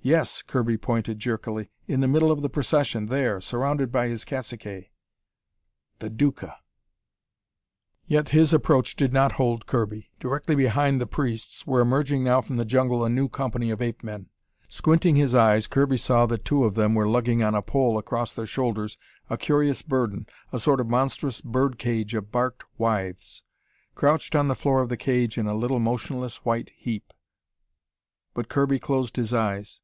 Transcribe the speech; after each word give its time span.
"Yes." 0.00 0.40
Kirby 0.40 0.78
pointed 0.78 1.18
jerkily. 1.18 1.70
"In 1.86 2.00
the 2.00 2.08
middle 2.08 2.32
of 2.32 2.40
the 2.40 2.48
procession, 2.48 3.08
there, 3.08 3.42
surrounded 3.42 3.92
by 3.92 4.08
his 4.08 4.24
caciques!" 4.24 4.88
The 5.98 6.08
Duca! 6.08 6.56
Yet 8.06 8.30
his 8.30 8.54
approach 8.54 8.96
did 8.96 9.12
not 9.12 9.32
hold 9.32 9.66
Kirby. 9.66 10.08
Directly 10.18 10.54
behind 10.54 10.98
the 10.98 11.06
priests 11.06 11.66
were 11.66 11.82
emerging 11.82 12.24
now 12.24 12.40
from 12.40 12.56
the 12.56 12.64
jungle 12.64 13.04
a 13.04 13.10
new 13.10 13.28
company 13.28 13.70
of 13.70 13.82
ape 13.82 14.02
men. 14.02 14.30
Squinting 14.66 15.16
his 15.16 15.34
eyes, 15.34 15.66
Kirby 15.66 15.98
saw 15.98 16.24
that 16.24 16.42
two 16.46 16.64
of 16.64 16.74
them 16.74 16.94
were 16.94 17.06
lugging 17.06 17.42
on 17.42 17.54
a 17.54 17.60
pole 17.60 17.98
across 17.98 18.32
their 18.32 18.46
shoulders 18.46 18.96
a 19.28 19.36
curious 19.36 19.82
burden 19.82 20.26
a 20.54 20.58
sort 20.58 20.80
of 20.80 20.88
monstrous 20.88 21.42
bird 21.42 21.78
cage 21.78 22.14
of 22.14 22.32
barked 22.32 22.64
withes. 22.78 23.42
Crouched 23.94 24.34
on 24.34 24.48
the 24.48 24.54
floor 24.56 24.80
of 24.80 24.88
the 24.88 24.96
cage 24.96 25.36
in 25.36 25.46
a 25.46 25.52
little 25.54 25.80
motionless, 25.80 26.46
white 26.46 26.70
heap 26.78 27.12
But 28.32 28.48
Kirby 28.48 28.78
closed 28.78 29.16
his 29.16 29.34
eyes. 29.34 29.80